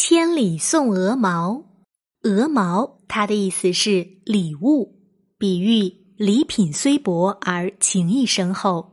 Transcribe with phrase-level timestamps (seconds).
[0.00, 1.64] 千里送鹅毛，
[2.22, 4.96] 鹅毛它的意思是礼物，
[5.36, 8.92] 比喻礼品虽薄而情谊深厚。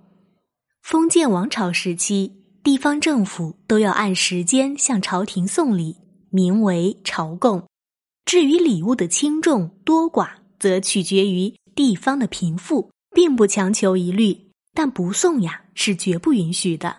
[0.81, 2.31] 封建王朝时期，
[2.63, 5.97] 地方政府都要按时间向朝廷送礼，
[6.31, 7.67] 名为朝贡。
[8.25, 14.49] 至于礼物的轻重多寡，则取决于地方的贫富，并不强求一律。
[14.73, 16.95] 但不送呀，是绝不允许的。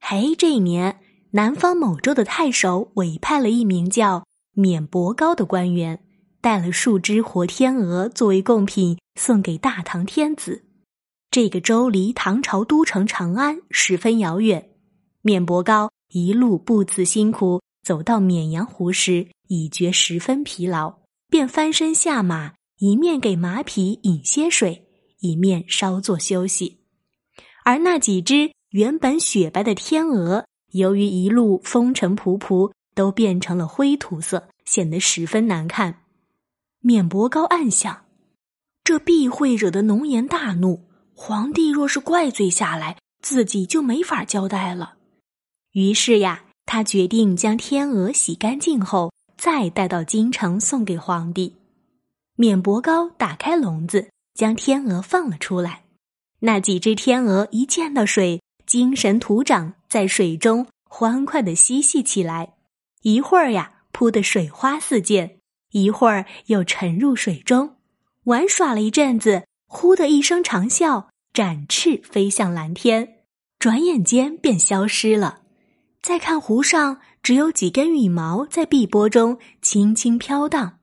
[0.00, 1.00] 嘿，这一年。
[1.30, 4.24] 南方某州的太守委派了一名叫
[4.54, 6.00] 免伯高的官员，
[6.40, 10.64] 带了数只活天鹅作为贡品送给大唐天子。
[11.30, 14.70] 这个州离唐朝都城长安十分遥远，
[15.20, 24.88] 免伯高一路不辞辛苦走到绵阳湖时，已觉十分疲劳，便翻身下马，一面给马匹饮些水，
[25.20, 26.78] 一面稍作休息。
[27.66, 30.46] 而那几只原本雪白的天鹅。
[30.72, 36.02] 由于一路风尘仆仆，都变成了灰土色，显得十分难看。
[36.80, 38.04] 免伯高暗想，
[38.84, 40.84] 这必会惹得浓颜大怒。
[41.14, 44.94] 皇帝若是怪罪下来，自己就没法交代了。
[45.72, 51.56] 于是呀，他决定将天鹅洗干净后，再带到京城送给皇帝。
[52.36, 55.84] 免伯高打开笼子，将天鹅放了出来。
[56.40, 58.40] 那几只天鹅一见到水。
[58.68, 62.52] 精神图长，在水中欢快的嬉戏起来，
[63.00, 65.38] 一会儿呀扑得水花四溅，
[65.72, 67.76] 一会儿又沉入水中
[68.24, 73.20] 玩耍了一阵子，呼的一声长啸，展翅飞向蓝天，
[73.58, 75.40] 转眼间便消失了。
[76.02, 80.78] 再看湖上，只有几根羽毛在碧波中轻轻飘荡。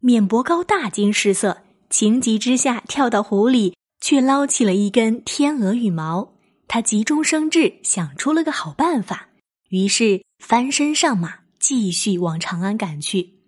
[0.00, 6.34] 免伯高大惊失色，情急之下跳到湖里，却捞起了一根天鹅羽毛。
[6.68, 9.28] 他急中生智，想出了个好办法，
[9.70, 13.38] 于是翻身上马，继续往长安赶去。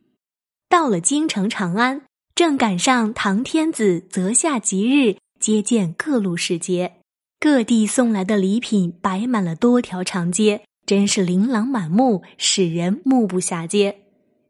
[0.70, 2.02] 到了京城长安，
[2.34, 6.94] 正赶上唐天子择下吉日接见各路使节，
[7.38, 14.00] 各地送来的礼品摆满了多条长街，真是琳琅满目，使人目不暇接。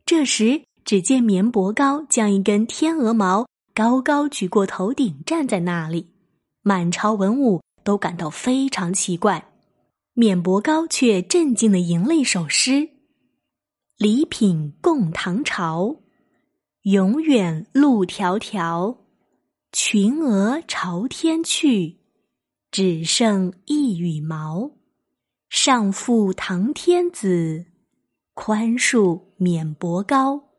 [0.07, 6.07] 这时，只见绵伯高将一根天鹅毛高高举过头顶，站在那里，
[6.63, 7.61] 满朝文武。
[7.83, 9.53] 都感到非常奇怪，
[10.15, 12.91] 免伯高却镇静的吟了一首诗
[13.97, 16.01] ：“礼品共唐朝，
[16.83, 18.99] 永远路迢迢。
[19.73, 22.01] 群鹅朝天去，
[22.71, 24.73] 只剩一羽毛。
[25.49, 27.67] 上负唐天子，
[28.35, 30.51] 宽恕免伯高。”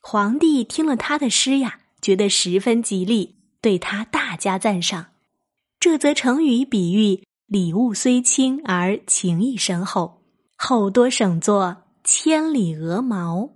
[0.00, 5.06] 皇帝听了他的诗呀，觉得十分吉利，对他大加赞赏。
[5.80, 10.22] 这则成语比喻礼物虽轻而情谊深厚，
[10.56, 13.48] 后多省作千里鹅毛。